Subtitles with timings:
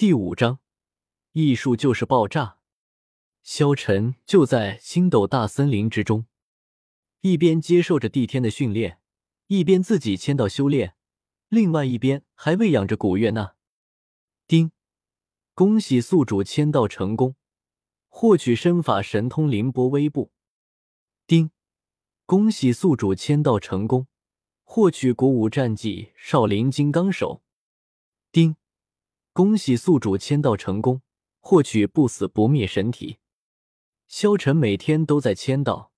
[0.00, 0.60] 第五章，
[1.32, 2.56] 艺术就是爆炸。
[3.42, 6.24] 萧晨就在星斗大森林之中，
[7.20, 8.98] 一边接受着帝天的训练，
[9.48, 10.94] 一边自己签到修炼，
[11.50, 13.56] 另外一边还喂养着古月娜。
[14.46, 14.72] 丁，
[15.52, 17.36] 恭喜宿主签到成功，
[18.08, 20.32] 获取身法神通凌波微步。
[21.26, 21.50] 丁，
[22.24, 24.06] 恭喜宿主签到成功，
[24.64, 27.42] 获取古武战技少林金刚手。
[28.32, 28.56] 丁，
[29.32, 31.02] 恭喜宿主签到成功，
[31.38, 33.18] 获取不死不灭神体。
[34.08, 35.92] 萧晨每天都在签到，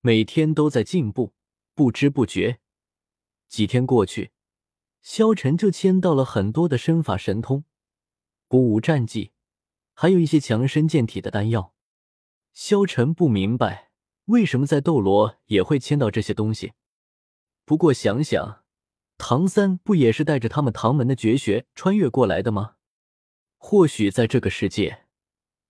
[0.00, 1.34] 每天都在进步，
[1.74, 2.58] 不知不觉，
[3.48, 4.32] 几天过去，
[5.02, 7.64] 萧晨就签到了很多的身法神通、
[8.48, 9.30] 古武战技，
[9.92, 11.74] 还有一些强身健体的丹药。
[12.52, 13.92] 萧晨不明白
[14.24, 16.72] 为什么在斗罗也会签到这些东西，
[17.64, 18.63] 不过想想，
[19.16, 22.74] 唐三不也是带着他们唐门的绝学穿越过来的吗？
[23.56, 25.06] 或许在这个世界。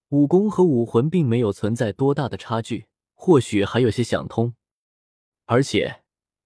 [0.09, 4.55] 武功和武魂并没有存在多大的差距，或许还有些想通。
[5.47, 6.03] 而且，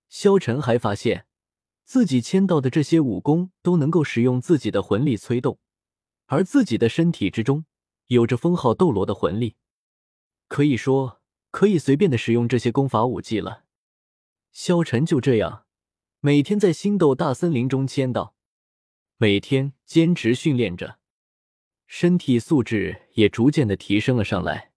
[0.08, 1.26] 萧晨还发现
[1.84, 5.58] 自己签到的这些武功都能够使用自己的魂力催动，
[6.26, 7.66] 而自己的身体之中
[8.06, 9.56] 有着封号斗罗的魂力，
[10.48, 13.64] 可以说可以随便的使用这些功法武技了。
[14.50, 15.66] 萧晨就这样
[16.20, 18.34] 每天在星斗大森林中签到，
[19.18, 20.98] 每天坚持训练着。
[21.86, 24.72] 身体素质也逐渐的提升了上来。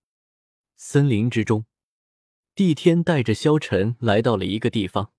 [0.75, 1.65] 森林之中，
[2.53, 5.13] 帝天带着萧晨来到了一个地方，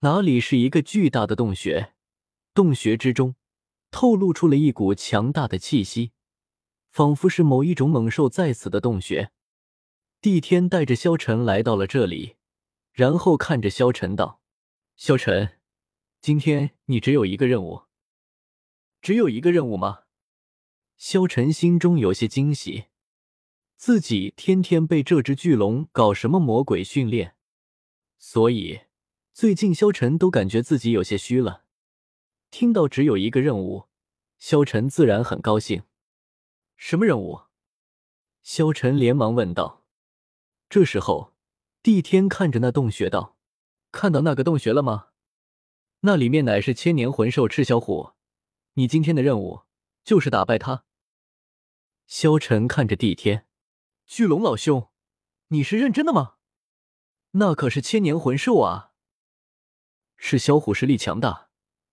[0.00, 1.94] 哪里是一个巨大的洞穴？
[2.54, 3.34] 洞穴之中
[3.90, 6.12] 透露出了一股强大的气息，
[6.92, 9.32] 仿佛是某一种猛兽在此的洞穴。
[10.20, 12.36] 帝天带着萧晨来到了这里，
[12.92, 14.40] 然后看着萧晨道
[14.96, 15.58] ：“萧晨，
[16.20, 17.82] 今天你只有一个任务。
[19.02, 20.04] 只有一个任务吗？”
[20.96, 22.84] 萧晨心中有些惊喜，
[23.76, 27.34] 自己天天被这只巨龙搞什么魔鬼训练，
[28.18, 28.82] 所以
[29.32, 31.64] 最近萧晨都感觉自己有些虚了。
[32.52, 33.88] 听到只有一个任务，
[34.38, 35.82] 萧晨自然很高兴。
[36.76, 37.40] 什么任务？
[38.44, 39.84] 萧晨连忙问道。
[40.70, 41.34] 这时候，
[41.82, 43.33] 帝天看着那洞穴道
[43.94, 45.10] ：“看到那个洞穴了吗？
[46.00, 48.10] 那里面乃是千年魂兽赤霄虎，
[48.74, 49.62] 你今天的任务。”
[50.04, 50.84] 就是打败他。
[52.06, 53.46] 萧晨看着帝天，
[54.04, 54.90] 巨龙老兄，
[55.48, 56.34] 你是认真的吗？
[57.30, 58.92] 那可是千年魂兽啊！
[60.18, 61.48] 是萧虎实力强大，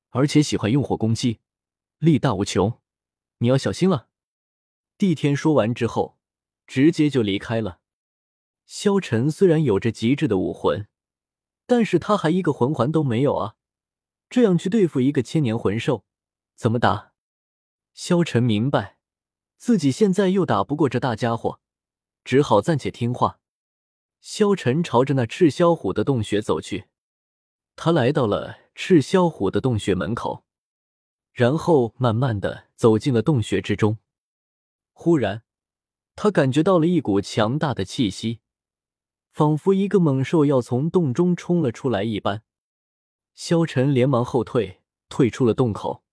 [0.10, 1.40] 而且喜欢用火攻击，
[2.00, 2.82] 力大无穷，
[3.38, 4.10] 你要小心了。
[4.98, 6.20] 帝天说完之后，
[6.68, 7.80] 直接就离开了。
[8.66, 10.90] 萧晨虽然有着极致的武魂，
[11.66, 13.56] 但是他还一个魂环都没有啊！
[14.30, 16.06] 这样去对付一个千年魂兽，
[16.56, 17.14] 怎么打？
[17.94, 18.98] 萧晨明白，
[19.58, 21.60] 自己现在又打不过这大家伙，
[22.24, 23.40] 只好暂且听话。
[24.22, 26.86] 萧晨朝着那赤霄虎的洞穴走去，
[27.76, 30.46] 他来到了赤霄虎的洞穴门口，
[31.34, 33.98] 然后慢慢的走进了洞穴之中。
[34.94, 35.44] 忽然，
[36.16, 38.40] 他感觉到了一股强大的气息，
[39.32, 42.44] 仿佛一个猛兽要从洞中冲了出来一般。
[43.34, 46.04] 萧晨连忙后退，退出了洞口。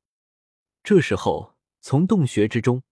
[0.82, 1.54] 这时候。
[1.80, 2.82] 从洞穴之中，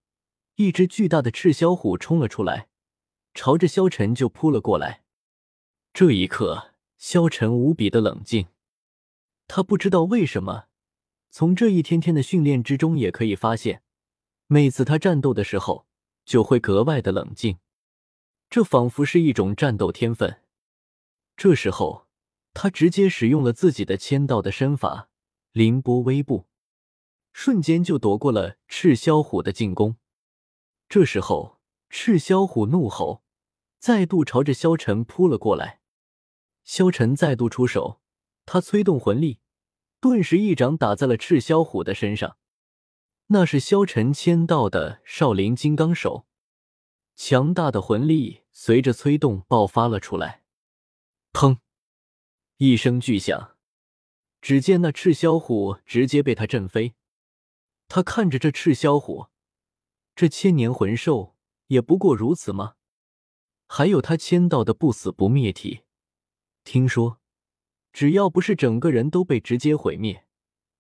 [0.55, 2.69] 一只巨大的赤霄虎冲了出来，
[3.35, 5.03] 朝着萧晨就扑了过来。
[5.93, 8.47] 这一刻，萧晨无比的冷静。
[9.49, 10.67] 他不知道为什么，
[11.31, 13.83] 从这一天天的训练之中也可以发现，
[14.47, 15.85] 每次他战斗的时候
[16.25, 17.59] 就会格外的冷静，
[18.57, 20.41] 这仿佛是一种战斗天分。
[21.37, 22.07] 这时候，
[22.55, 25.11] 他直接使用了自己的签到的身法——
[25.53, 26.47] 凌波微步。
[27.35, 29.97] 瞬间就躲过了赤霄虎的进攻。
[30.89, 31.59] 这时候，
[31.91, 33.23] 赤霄虎怒吼，
[33.79, 35.83] 再度朝着萧晨扑了过来。
[36.65, 38.01] 萧晨再度出手，
[38.47, 39.41] 他催动魂力，
[40.01, 42.39] 顿时一掌打在了赤霄虎的身上。
[43.27, 46.27] 那是萧晨签到的少林金刚手，
[47.17, 50.45] 强大的魂力随着催动爆发了出来。
[51.33, 51.59] 砰！
[52.59, 53.57] 一声巨响，
[54.41, 56.95] 只见那赤霄虎直接被他震飞。
[57.89, 59.29] 他看着这赤霄虎，
[60.15, 61.37] 这千年魂兽
[61.69, 62.75] 也不过如此吗？
[63.67, 65.85] 还有他签到的不死不灭体，
[66.65, 67.21] 听说
[67.93, 70.27] 只要不是整个人都被直接毁灭，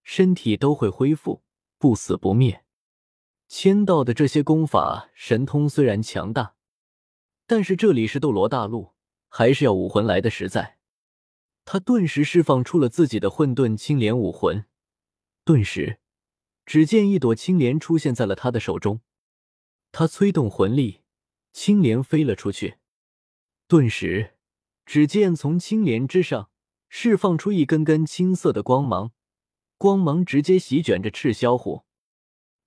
[0.04, 1.42] 身体都会恢复
[1.78, 2.65] 不死不灭。
[3.48, 6.54] 签到的这些功法神通虽然强大，
[7.46, 8.94] 但是这里是斗罗大陆，
[9.28, 10.78] 还是要武魂来的实在。
[11.64, 14.66] 他顿时释放出了自己的混沌青莲武魂，
[15.44, 16.00] 顿时。
[16.64, 19.00] 只见一朵青莲出现在了他的手中，
[19.92, 21.02] 他催动魂力，
[21.52, 22.78] 青莲飞了出去。
[23.68, 24.34] 顿时，
[24.84, 26.50] 只见从青莲之上
[26.88, 29.12] 释放出一根根青色的光芒，
[29.78, 31.85] 光芒直接席卷着赤霄虎。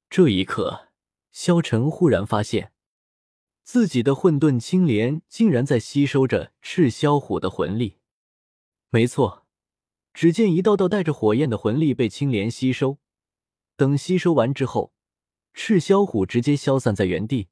[0.09, 0.87] 这一刻，
[1.29, 2.73] 萧晨忽然发现，
[3.61, 7.99] 自己的混沌青莲竟然在吸收着赤霄虎的魂力。
[8.89, 9.45] 没错，
[10.11, 12.97] 只见一道道带着火焰的魂力被青莲吸收。
[13.75, 14.93] 等吸收完之后，
[15.53, 17.49] 赤霄虎直接消散在原地。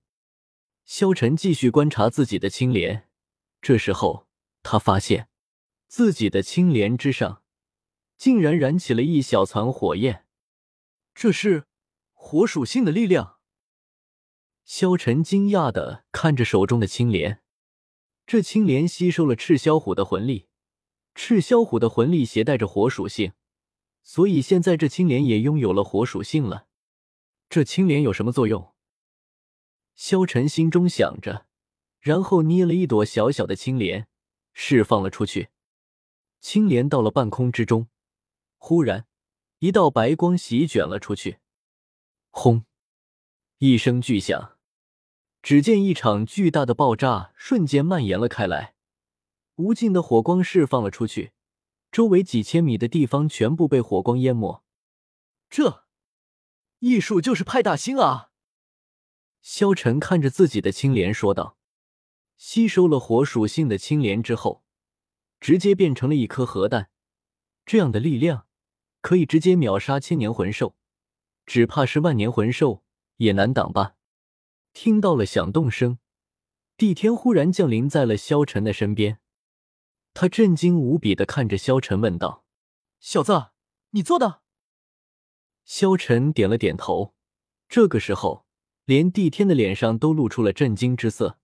[0.83, 3.07] 萧晨继续观察自己的青莲，
[3.61, 4.25] 这时候
[4.63, 5.29] 他发现
[5.87, 7.43] 自己的青莲之上
[8.17, 10.25] 竟然燃起了一小团火焰，
[11.13, 11.67] 这是
[12.19, 13.37] 火属性的力量。
[14.65, 17.41] 萧晨惊讶的看着手中的青莲，
[18.25, 20.49] 这青莲吸收了赤霄虎的魂力，
[21.15, 23.31] 赤霄虎的魂力携带着火属性。
[24.03, 26.67] 所以现在这青莲也拥有了火属性了，
[27.47, 28.73] 这青莲有什么作用？
[29.95, 31.47] 萧晨心中想着，
[31.99, 34.07] 然后捏了一朵小小的青莲，
[34.53, 35.49] 释放了出去。
[36.41, 37.87] 青莲到了半空之中，
[38.57, 39.07] 忽然
[39.59, 41.39] 一道白光席卷了出去，
[42.39, 42.65] 轰！
[43.57, 44.59] 一声巨响，
[45.41, 48.75] 只见一场巨大的爆炸瞬间蔓延了开来，
[49.55, 51.31] 无尽的火光释放了出去。
[51.91, 54.63] 周围几千米的地方全部被火光淹没，
[55.49, 55.87] 这
[56.77, 58.29] 艺术就是派大星啊！
[59.41, 61.57] 萧晨看着自己的青莲说道
[62.37, 64.63] ：“吸收了火属性的青莲之后，
[65.39, 66.91] 直接变成了一颗核弹，
[67.65, 68.45] 这样的力量
[69.01, 70.75] 可以直接秒杀千年魂兽，
[71.47, 72.83] 只怕是万年魂兽
[73.15, 73.95] 也难挡吧？”
[74.73, 75.97] 听到了响动声，
[76.77, 79.19] 帝天忽然降临在了萧晨的身边。
[80.13, 82.45] 他震惊无比的看着萧晨，问道
[82.99, 83.47] ：“小子，
[83.91, 84.41] 你做的？”
[85.65, 87.15] 萧晨点了点头。
[87.67, 88.45] 这个时候，
[88.85, 91.39] 连帝天的脸上都露出了震惊之色。